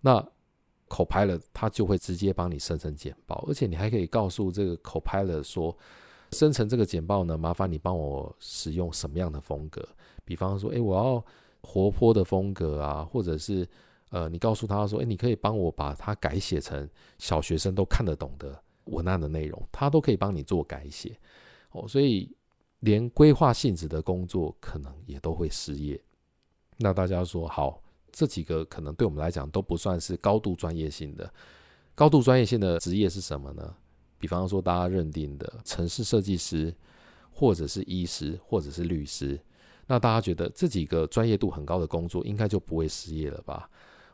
[0.00, 0.24] 那
[0.88, 5.76] Copilot 它就会直接帮你生成简报，而且你还可以告诉这个 Copilot 说
[6.32, 9.86] ：“生成这个简报呢，麻烦你帮我使用什么样的风格？
[10.24, 11.24] 比方说，诶，我要
[11.62, 13.66] 活泼的风格啊，或者是
[14.10, 21.18] 呃，你告诉他说，诶，你可以帮我把它改写成小学生都看得懂的文案的内容，他都可以帮你做改写。”
[21.72, 22.34] 哦，所以
[22.80, 26.00] 连规划性质的工作可能也都会失业。
[26.78, 31.32] 那大家说好，这几个可能对我们来讲都不算是高度专业性的。
[31.94, 33.74] 高度专业性的职业是什么呢？
[34.18, 36.74] 比方说大家认定的城市设计师，
[37.30, 39.40] 或者是医师，或者是律师。
[39.86, 43.70] 那大家觉得这几个专业度很高的工作，应该就不会失业了吧？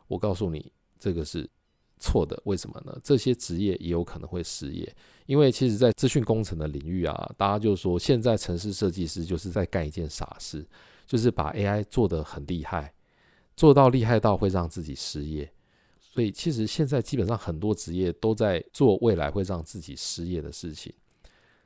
[0.07, 1.49] 我告诉你，这个是。
[1.97, 2.95] 错的，为什么呢？
[3.01, 4.95] 这些职业也有可能会失业，
[5.27, 10.67] 因为其实，在资讯工程的领域啊，大家就说，现在城市设计师就是在干一件傻事，
[11.07, 12.93] 就是把 AI 做得很厉害，
[13.55, 15.51] 做到厉害到会让自己失业。
[15.99, 20.93] 所以，其实现在基本上很多职业都在做未来会让自己失业的事情。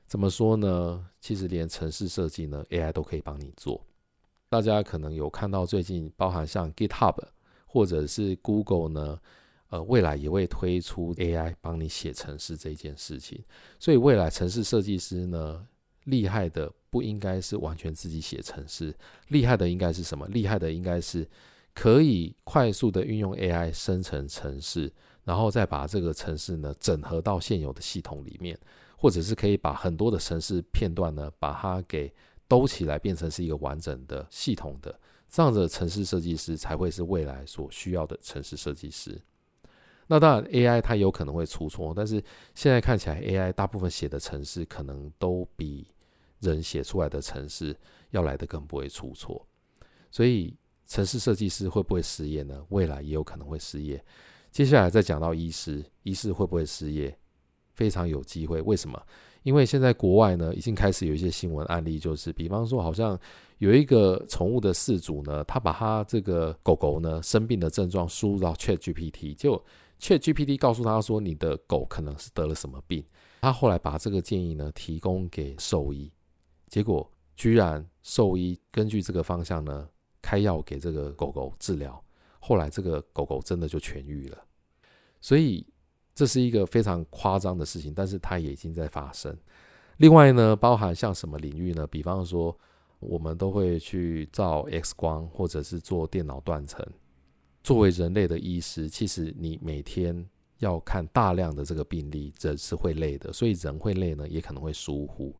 [0.08, 1.06] 怎么说呢？
[1.20, 3.86] 其实连城市设计呢，AI 都可以帮你做。
[4.50, 7.16] 大家可能有看到最近，包含像 GitHub
[7.66, 9.20] 或者是 Google 呢。
[9.72, 13.40] 呃，未来也会推出 AI 帮你写程式这件事情，
[13.78, 15.64] 所以未来城市设计师呢，
[16.06, 18.92] 厉害的不应该是完全自己写程式，
[19.28, 20.28] 厉害的应该是什么？
[20.30, 21.30] 厉害的应该是
[21.80, 24.92] 可以快速的运用 AI 生成程式，
[25.24, 28.60] 然后再把这个程式呢整合到现有的系统里面，
[28.98, 32.14] 或者是可以把很多的程式片段呢把它给
[32.50, 34.94] 兜起来，变成是一个完整的系统的，
[35.30, 39.18] 这样的程式设计师才会是未来所需要的程式设计师。
[40.06, 42.22] 那当然，AI 它有可能会出错，但是
[42.56, 45.88] 现在看起来，AI 大部分写的程式可能都比
[46.42, 47.74] 人写出来的程式
[48.10, 49.48] 要来得更不会出错。
[50.12, 50.58] 所以，
[50.90, 52.66] 城市设计师会不会失业呢？
[52.70, 54.04] 未来也有可能会失业。
[54.52, 57.16] 接下来再讲到医师，医师会不会失业？
[57.76, 58.60] 非常有机会。
[58.64, 59.00] 为什么？
[59.44, 63.18] 因为现在国外呢，已经开始有一些新闻案例，就是比方说，好像
[63.60, 69.64] 有一个宠物的饲主呢，他把他这个狗狗呢生病的症状输入到 ChatGPT，就
[70.02, 73.06] ChatGPT 告诉他说：“你的狗可能是得了什么病？”
[73.42, 76.12] 他后来把这个建议呢提供给兽医，
[76.68, 79.88] 结果居然兽医根据这个方向呢
[80.22, 82.04] 开药给这个狗狗治疗，
[82.40, 84.38] 后来这个狗狗真的就痊愈了。
[85.22, 85.66] 所以
[86.16, 89.38] 这是一个非常夸张的事情，但是它也已经在发生。
[89.98, 91.86] 另外呢，包含像什么领域呢？
[91.88, 92.58] 比方说，
[93.00, 96.86] 我们都会去照 X 光，或者是做电脑断层。
[97.62, 100.26] 作为人类的医师，其实你每天
[100.60, 105.36] 要看大量的这个病例，人是会累的，所以人会累呢，也可能会疏忽。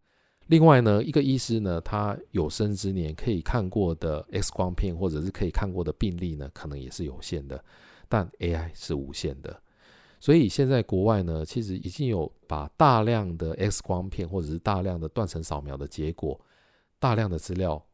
[0.50, 7.64] 另外呢，一个医师呢，他有生之年可以看过的 X 光片或者是可以看过的病例呢，可能也是有限的，
[8.08, 9.62] 但 AI 是无限的。
[10.20, 16.40] 所以现在国外呢，其实已经有把大量的 X 光片或者是大量的断层扫描的结果，
[17.00, 17.86] 大量的资料。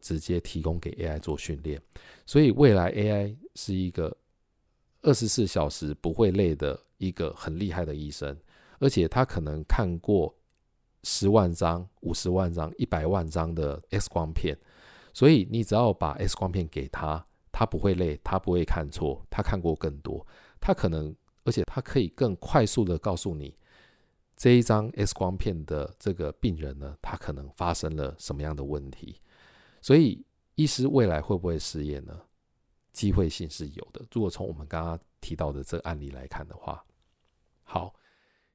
[0.00, 1.82] 直接提供给 AI 做训练，
[2.24, 4.16] 所以未来 AI 是一个
[5.02, 8.38] 二十四小时不会累的一个很厉害的医生，
[8.78, 10.32] 而且他可能看过
[11.10, 14.54] 十万张、五十万张、一百万张的 X 光片，
[15.14, 20.26] 所以你只要把 X 光片给他，他不会累，他不会看错，他看过更多，
[20.60, 23.56] 他可能而且他可以更快速的告诉你
[24.36, 29.18] 这一张 X 光片的这个病人呢，他可能发生了什么样的问题。
[29.80, 30.22] 所以，
[30.56, 32.20] 医师未来会不会失业呢？
[32.92, 34.04] 机会性是有的。
[34.12, 36.84] 如果从我们刚刚提到的这个案例来看的话，
[37.62, 37.94] 好，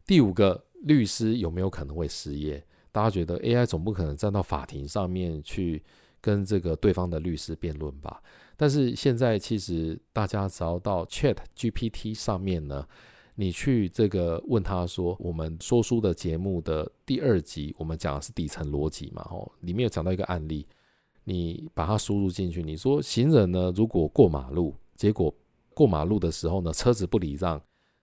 [0.06, 2.64] 第五个，律师有没有可能会失业？
[2.92, 5.84] 大家觉得 AI 总不可能站到法庭上面去
[6.22, 8.22] 跟这个对方的律师辩论吧？
[8.56, 12.88] 但是现在其实大家只要到 Chat GPT 上面呢，
[13.36, 20.68] 你去这个问他说，我们说书的节目的第二集，我们讲的是底层逻辑嘛，吼，里面有讲到一个案例，
[21.24, 25.34] 你把它输入进去，你说行人呢，如果过马路，结果
[25.74, 27.60] 过马路的时候呢，车子不礼让，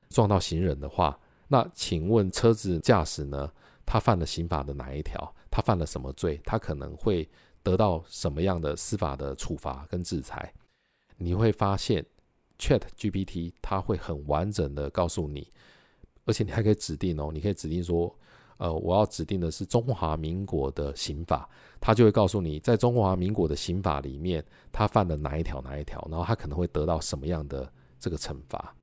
[0.09, 1.17] 撞到行人的话，
[1.53, 3.53] 那请问车子驾驶呢，
[3.85, 5.35] 他犯了刑法的哪一条？
[5.51, 6.41] 他犯了什么罪？
[6.45, 7.29] 他可能会
[7.63, 10.55] 得到什么样的司法的处罚跟制裁？
[11.17, 12.07] 你会发现。
[12.63, 15.51] Chat GPT 它会很完整的告诉你，
[16.27, 18.15] 而且你还可以指定哦，你可以指定说，
[18.59, 21.49] 呃，我要指定的是中华民国的刑法，
[21.81, 28.77] 它就会告诉你，在中华民国的刑法里面，他犯了哪一条哪一条，然后他可能会得到什么样的这个惩罚。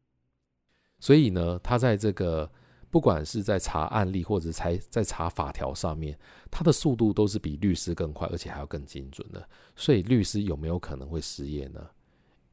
[0.99, 2.49] 所以呢，他在这个
[2.89, 6.17] 不管是在查案例或者在在查法条上面，
[6.49, 9.47] 他的速度都是比律师更快，而且还要更精准的。
[9.75, 11.87] 所以律师有没有可能会失业呢？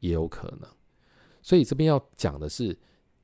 [0.01, 0.69] 也有可能。
[1.41, 2.79] 所以这边要讲的是，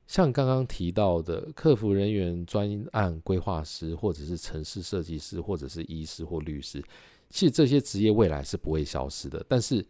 [0.07, 6.83] 像刚刚提到的客服人员、专案规划师，或者是城市设计师，或者是医师或律师，
[7.29, 9.45] 其实这些职业未来是不会消失的。
[9.47, 9.85] 但是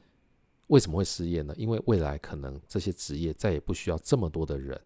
[0.67, 1.53] 为什么会失业呢？
[1.55, 4.79] 因为未来可能这些职业再也不需要这么多的人。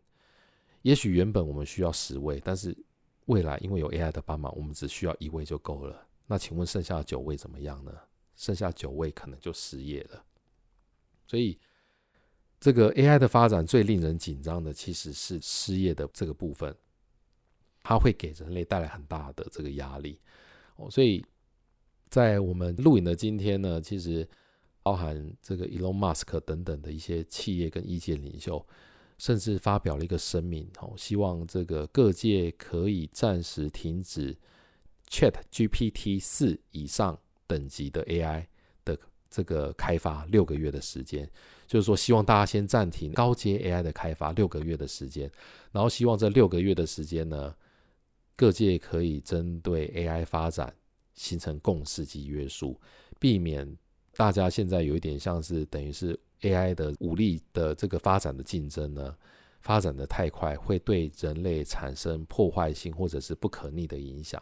[0.85, 2.77] 也许原本我们需要十位，但是
[3.25, 6.07] 未来因为有 AI 的帮忙，我们只需要一位就够了。
[6.27, 7.91] 那请问剩下九位怎么样呢？
[8.35, 10.23] 剩下九位可能就失业了。
[11.25, 11.59] 所以。
[12.57, 16.73] 这个 AI 的发展最令人紧张的，其实是失业的这个部分，
[17.83, 20.19] 它会给人类带来很大的这个压力
[20.77, 20.89] 哦。
[20.89, 21.23] 所以
[22.07, 24.27] 在我们录影的今天呢，其实
[24.81, 28.65] 包含这个 Elon Musk 等等的一些企业跟意见领袖，
[29.17, 34.35] 甚至发表了一个声明哦，希望这个各界可以暂时停止
[35.09, 38.45] Chat GPT 四以上等级的 AI
[38.83, 38.97] 的
[39.29, 41.29] 这个开发六个月的时间。
[41.67, 45.31] 就是说，希望大家先暂停高阶 AI 的开发六个月的时间，
[45.71, 47.55] 然后希望这六个月的时间呢，
[48.35, 50.75] 各界可以针对 AI 发展
[51.15, 52.79] 形成共识及约束，
[53.19, 53.75] 避免
[54.15, 59.15] 大家现在有一点像是等于是 AI 的武力的这个发展的竞争呢，
[59.61, 64.41] 发展的太快，会对人类产生破坏性或者是不可逆的影响，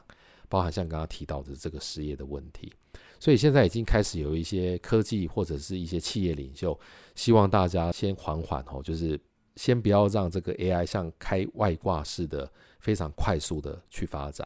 [0.49, 2.71] 包含像刚刚提到的这个失业的问题。
[3.19, 6.77] 所以现在已经开始有一些科技或者是一些企业领袖，
[7.15, 9.17] 希望大家先缓缓哦，就是
[9.55, 14.45] 先不要让这个 AI 像开外挂似的非常快速的去发展。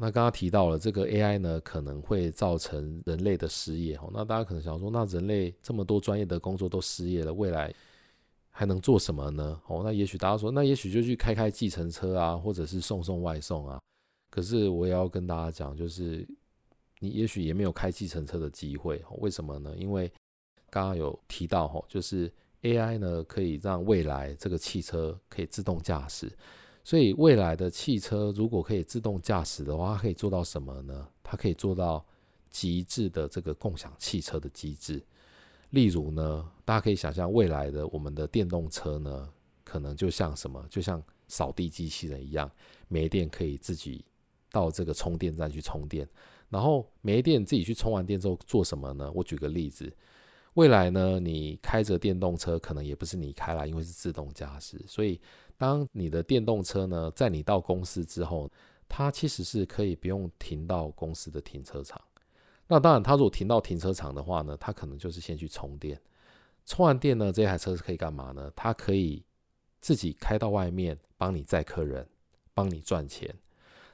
[0.00, 4.10] 那刚刚提到了这个 AI 呢，可能会造成人类的失业哦。
[4.12, 7.72] 那大家可能想说，那人类这么多专业的工作都失业了，未来
[8.50, 9.60] 还能做什么呢？
[9.66, 13.80] 哦，那也许大家说，那也许就去开开计程车啊，或者是送送外送啊。
[14.30, 16.26] 可是我也要跟大家讲，就是。
[17.04, 19.74] 你也许也没有开计程车的机会，为什么呢？
[19.76, 20.08] 因为
[20.70, 26.30] 刚刚有提到哦，就是 AI 呢可以让未来这个汽车可以自动驾驶，
[26.84, 31.08] 所以未来的汽车如果可以自动驾驶的话，它可以做到什么呢？
[31.22, 32.04] 它可以做到
[32.50, 35.02] 极致的这个共享汽车的机制。
[35.70, 39.28] 例如呢，大家可以想象未来的我们的电动车呢，
[39.64, 42.50] 可能就像什么，就像扫地机器人一样，
[42.88, 44.04] 没电可以自己
[44.50, 46.06] 到这个充电站去充电。
[46.50, 49.10] 然后没电，自己去充完电之后做什么呢？
[49.14, 49.90] 我举个例子，
[50.54, 54.78] 未来呢，你开着电动车，可能也不是你开啦，因为是自动驾驶。
[54.86, 55.18] 所以，
[55.56, 58.50] 当你的电动车呢，在你到公司之后，
[58.88, 61.98] 它其实是可以不用停到公司的停车场。
[62.66, 65.98] 那当然，它如果停到停车场的话呢，它可能就是先去充电。
[66.66, 68.52] 充完电呢，这台车是可以干嘛呢？
[68.54, 69.24] 它可以
[69.80, 72.06] 自己开到外面，帮你载客人，
[72.52, 73.34] 帮你赚钱。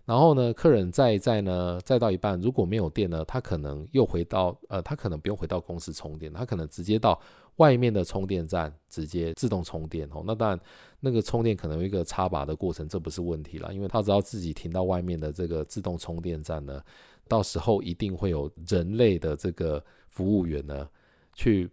[0.08, 7.20] 然后呢，客人载一载呢，载到一半，如果没有电呢，他可能又回到呃，他可能不用回到公司充电，他可能直接到
[7.56, 10.22] 外面的充电站直接自动充电哦。
[10.24, 10.58] 那当然，
[10.98, 16.82] 那个充电可能有一个插拔的过程，这不是问题啦，因为他只要自己停到外面的这个自动充电站呢，
[17.28, 20.88] 到时候一定会有人类的这个服务员呢，
[21.34, 21.70] 去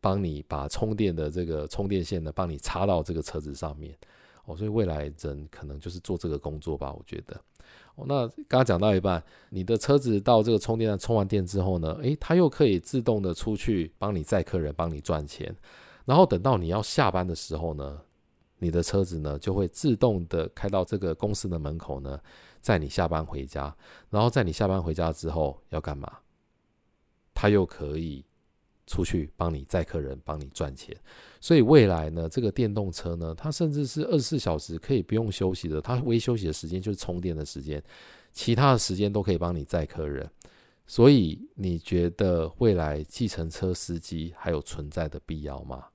[0.00, 3.96] 帮你把充电的这个充电线呢，帮你插到这个车子上面
[4.46, 4.56] 哦。
[4.56, 7.40] 所以未来人可能就是做这个工作吧，我觉得。
[8.04, 15.56] 那刚刚讲到一半，你的车子到这个充电站充完电之后呢，诶，它又可以自动的出去帮你载客人，帮你赚钱。
[16.04, 18.00] 然后等到你要下班的时候呢，
[18.58, 22.20] 你的车子呢就会自动的开到这个公司的门口呢，
[22.60, 23.74] 载你下班回家。
[24.10, 26.18] 然后在你下班回家之后要干嘛？
[27.34, 28.24] 它又可以
[28.86, 30.96] 出去帮你载客人，帮你赚钱。
[31.40, 37.82] 所以未来呢，这个电动车呢，它甚至是二十四小时可以不用休息的，它唯一休息的时间就是充电的时间，
[38.32, 40.28] 其他的时间都可以帮你载客人。
[40.86, 45.86] 所以你觉得未来计程车司机还有存在的必要吗？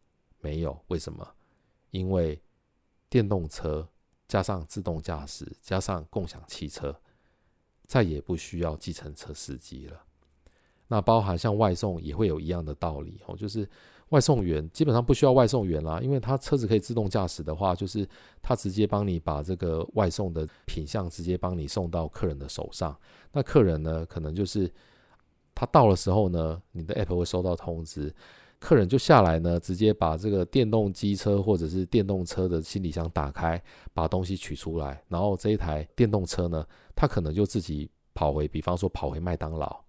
[0.42, 1.26] 没有，为什么？
[1.92, 2.42] 因为
[3.10, 3.88] 电动车
[4.28, 6.94] 加上自动驾驶加上共享汽车，
[7.88, 10.04] 再也不需要计程车司机了。
[10.92, 13.66] 那包含像外送也会有一样的道理哦，就是
[14.10, 18.06] 外送员基本上不需要外送员啦，因为他车子可以自动驾驶的话，就是
[18.42, 22.94] 他直接帮你把这个外送的品项直接帮你送到客人的手上。
[23.32, 24.70] 那客人呢，可能就是
[25.56, 28.14] 他到的时候呢，你的 app 会收到通知，
[28.60, 33.64] 客人就下来呢，直接把这个电动机车或者是电动车的行李箱打开，
[33.94, 39.82] 把东西取出来，然后这一台电动车呢，他可能就自己跑回，比方说跑回麦当劳。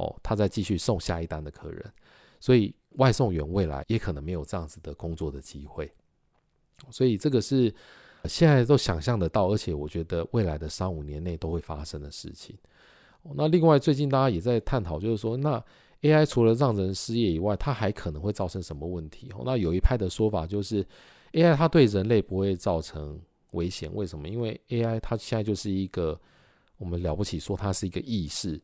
[0.00, 1.92] 哦，他再继续送下一单的客人，
[2.40, 5.92] 所以外送员未来也可能没有这样子的工作的机会，
[6.90, 7.72] 所以这个是
[8.24, 12.56] 现在都想象得到，而且我觉得未来的三五年内都会发生的事情。
[13.34, 15.62] 那另外最近大家也在探讨，就是说，那
[16.00, 19.30] AI 除了让人失业以外，它还可能会造成什么问题？
[19.44, 20.82] 那有一派的说法就是
[21.32, 23.20] AI 它对人类不会造成
[23.52, 24.26] 危险，为什么？
[24.26, 26.18] 因为 AI 它现在就是一个
[26.78, 28.58] 我们了不起说它是一个意识。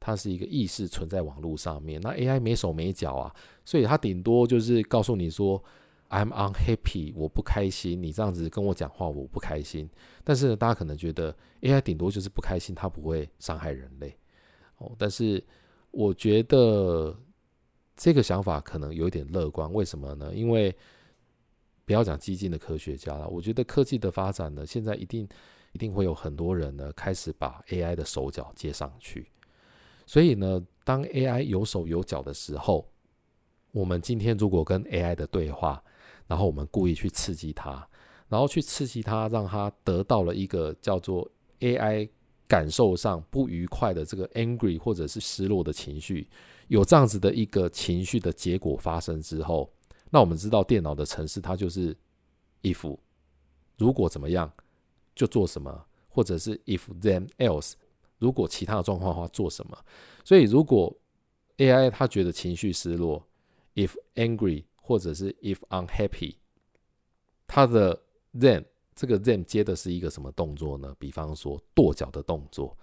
[0.00, 3.32] 它是一个意识存在网络上面，那 AI 没手没脚啊，
[3.64, 5.62] 所以它顶多就是告诉你说
[6.08, 9.88] I'm unhappy，我不开心，你这样子跟我讲话我不开心。
[10.24, 14.16] 但是呢，大家可能觉得 AI 顶多就是不开心，它不会伤害人类
[14.78, 14.90] 哦。
[14.98, 15.44] 但是
[15.90, 17.16] 我觉得
[17.94, 20.32] 这个想法可能有一点乐观，为什么呢？
[20.34, 20.74] 因为
[21.84, 25.28] 不要讲激进的科学家了，我觉得科技的发展呢，现在一定
[25.72, 29.28] 一定会有很多人呢开始把 AI 的手脚接上去。
[30.10, 32.84] 所以呢，当 AI 有手有脚的时候，
[33.70, 35.80] 我们今天如果跟 AI 的对话，
[36.26, 37.86] 然后我们故意去刺激它，
[38.28, 41.30] 然后去刺激它，让它得到了一个叫做
[41.60, 42.08] AI
[42.48, 46.28] 感受上不愉快的这个 angry 或者是失落的情绪，
[46.66, 49.72] 有这样子的一个情绪的结果发生之后，
[50.10, 51.96] 那我们知道电脑的程式它就是
[52.62, 52.98] if
[53.78, 54.52] 如果怎么样
[55.14, 57.74] 就做什么，或者是 if then else。
[58.20, 59.76] 如果其他的状况的话，做什么？
[60.24, 60.96] 所以如果
[61.56, 63.26] AI 它觉得情绪失落
[63.74, 66.36] ，if angry 或者是 if unhappy，
[67.46, 68.00] 它的
[68.34, 68.64] then
[68.94, 70.94] 这个 then 接的是一个什么动作呢？
[70.98, 72.76] 比方说跺脚的动作。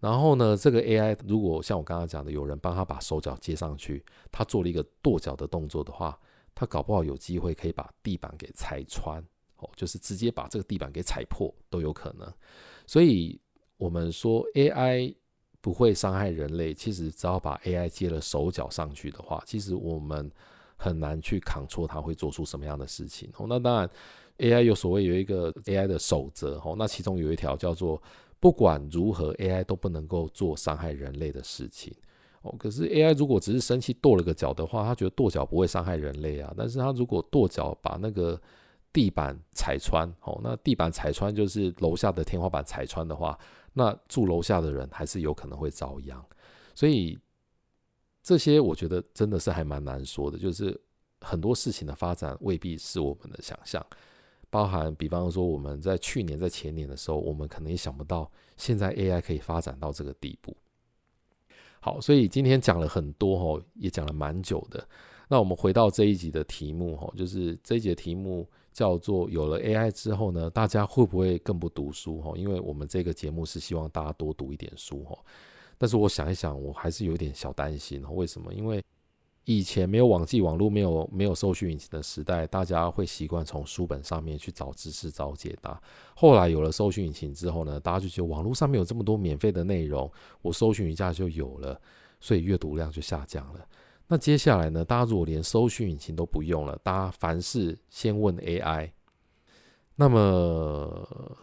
[0.00, 6.18] 然后呢，这个 AI 如果像我刚刚讲的，有人帮他把手脚接上去，他做了一个跺脚的动作的话，
[6.54, 9.20] 他搞不好有机会可以把地板给踩穿，
[9.58, 12.32] 哦，就是直接把这个地板给踩破都有可能。
[12.86, 13.40] 所以。
[13.76, 15.14] 我们说 AI
[15.60, 20.30] 不会伤害人类，其实只要把 AI 接了手脚上去的话，其实我们
[20.76, 23.30] 很难去扛错它会做出什么样的事情。
[23.48, 23.88] 那当然
[24.38, 28.00] ，AI 有所谓有一个 AI 的守则，那其中有一条叫做
[28.38, 31.94] 不管如何 AI 都不能够做伤害人类的事情。
[32.42, 36.52] 哦，可是 AI 如果只是生气跺了个脚的话，他觉得跺脚不会伤害人类啊。
[36.56, 38.38] 但是他如果跺脚把那个
[38.92, 43.38] 地板踩穿，哦，那地板踩穿就是楼下的天花板踩穿的话。
[43.76, 46.24] 那住楼下的人还是有可能会遭殃，
[46.76, 47.18] 所以
[48.22, 50.80] 这些我觉得真的是还蛮难说的，就是
[51.20, 53.84] 很多事情的发展未必是我们的想象，
[54.48, 60.56] 包含比方说我们在去年在前年的时候，我们可能也想不到现在 AI 可以发展到这个地步。
[61.80, 64.86] 好，所以今天讲了很多吼，也讲了蛮久的。
[65.28, 68.48] 那我们回到这一集的题目吼，就是这一集的题目。
[68.74, 72.32] 叫做有了 AI 之后呢，大家会不会更不读书哈？
[72.36, 75.16] 因为我们这个节目是希望大家多读一点书哈。
[75.78, 78.04] 但是我想一想，我还是有点小担心。
[78.14, 78.52] 为什么？
[78.52, 78.82] 因为
[79.44, 85.80] 以前没有网际网络、没有没有搜寻引擎的时代，大家会习惯从书本上面去找知识、找解答。
[86.16, 90.10] 后来有了搜寻引擎之后呢，大家就觉得网络上面有这么多免费的内容，
[90.42, 91.80] 我搜寻一下就有了，
[92.20, 93.68] 所以阅读量就下降了。
[94.06, 94.84] 那接下来呢？
[94.84, 98.90] 大家如果连搜寻引擎都不用了，大家凡事先问 AI。
[99.96, 101.36] 那么，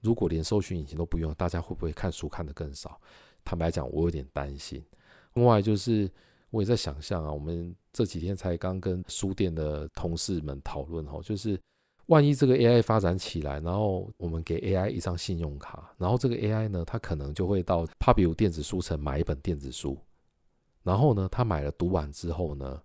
[0.00, 3.00] 如果连搜寻引擎都不用，大家会不会看书看得更少？
[3.42, 4.82] 坦白讲，我有点担心。
[5.34, 6.08] 另外，就是
[6.50, 11.60] 我也在想象啊，我们这几天才刚跟书店的同事们讨论哦，就是
[12.06, 19.98] 万一这个 AI 发展起来，然后我们给 AI 一张信用卡，然后这个 AI 呢，它可能就会到 Pubu 电子书城买一本电子书。
[20.82, 22.82] 然后呢，他买了读完之后呢，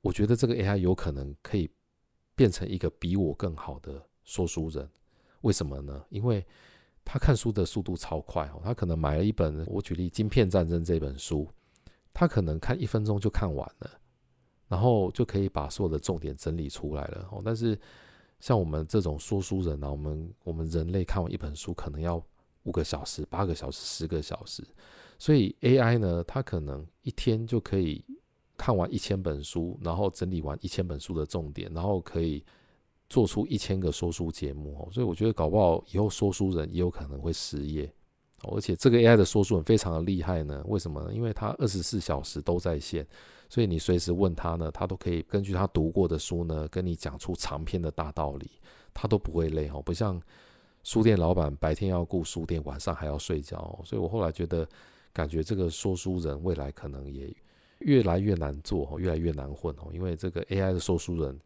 [0.00, 1.70] 我觉得这个 AI 有可能可以
[2.34, 4.88] 变成一个比我更好的说书人。
[5.42, 6.04] 为什么呢？
[6.10, 6.46] 因为
[7.04, 11.48] 他看书的速度超快哦，他可能买了一本，我举例《晶片战争》这本书，
[12.12, 13.90] 他可能看一分钟就看完了。
[14.68, 17.28] 然后就可以把所有的重点整理出来了。
[17.32, 17.76] 哦，但是
[18.38, 22.24] 像我们这种说书人呢，我们我们人类看完一本书可能要
[22.62, 24.62] 五个小时、八个小时、十个小时，
[25.20, 28.02] 所以 AI 呢，它可能一天就可以
[28.56, 32.42] 看完一千本书，然后整理完一千本书的重点，然后可以
[33.10, 34.88] 做出一千个说书节目。
[34.90, 37.92] 所以我觉得搞不好以后说书人也有可能会失业。
[38.44, 41.12] 而且这个 AI 的说书人非常的厉害呢，为什么呢？
[41.12, 43.06] 因为他二十四小时都在线，
[43.50, 48.50] 所以你随时问他呢，他都可以根据他读过的书呢，跟你讲出长篇的大道理，
[48.94, 50.18] 他都不会累哦，不像
[50.82, 53.78] 书店老板白天要顾书店，晚上还要睡觉。
[53.84, 54.66] 所以我后来觉得，
[55.12, 57.34] 感觉这个说书人未来可能也
[57.80, 61.38] 越来越难做，越来越难混哦，因为这个 AI 的说书人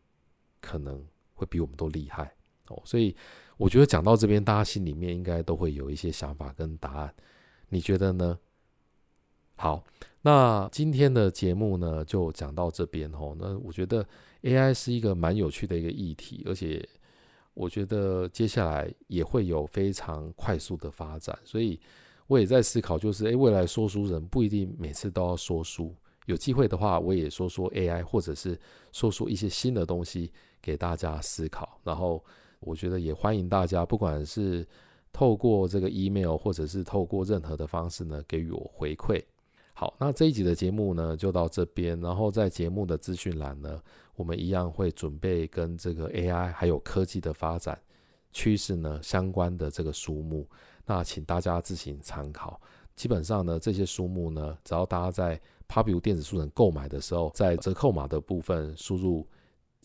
[0.60, 1.04] 可能
[1.34, 2.34] 会比我们都厉害
[2.68, 3.14] 哦，所以。
[3.56, 7.14] 我觉得讲到这边，大家心里面应该都会有一些想法跟答案，
[7.68, 8.36] 你觉得呢？
[9.54, 9.84] 好，
[10.22, 13.32] 那今天的节目呢就讲到这边哦。
[13.38, 14.04] 那我觉得
[14.42, 16.84] AI 是一个蛮有趣的一个议题，而且
[17.54, 21.78] 我觉得接下来也会有非常快速的发展，所以
[22.26, 25.94] 我也在思考，就是诶，未来说书人不一定每次都要说书，
[26.26, 28.58] 有机会的话，我也说说 AI，或者是
[28.92, 32.24] 说说一些新的东西给大家思考，然后。
[32.66, 34.66] 我觉得也欢迎大家，不管是
[35.12, 39.22] 透过这个 email，或者是透过任何的方式呢，给予我回馈。
[39.74, 42.00] 好，那这一集的节目呢，就到这边。
[42.00, 43.78] 然后在节目的资讯栏呢，
[44.16, 47.78] 我们一样会准备跟这个 AI 还有科技的发展
[48.32, 50.48] 趋势呢相关的这个书目，
[50.86, 52.60] 那请大家自行参考。
[52.94, 59.26] 基本上呢，这些书目呢，只要大家在 Pubu 电子书城购买的时候，在折扣码的部分输入。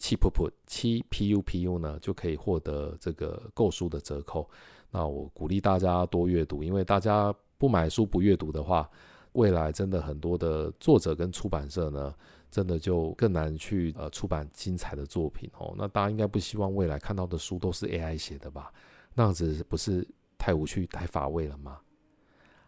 [0.02, 4.50] 七 PUP 七 pu pu 呢，就可以获得这个购书的折扣。
[4.90, 8.90] 那我鼓励大家多阅读，因为大家不买书不阅读的话，
[9.34, 12.16] 未来真的很多的作者跟出版社呢，
[12.50, 15.76] 真的就更难去呃出版精彩的作品哦。
[15.78, 18.72] 那大家应该不希望未来看到的书都是 AI 写的吧？
[19.14, 20.08] 那样子不是
[20.40, 21.80] 太无趣、太乏味了吗？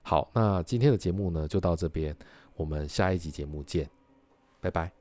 [0.04, 2.16] 好，那今天的节目呢就到这边，
[2.56, 3.90] 我们下一集节目见，
[4.60, 5.01] 拜拜。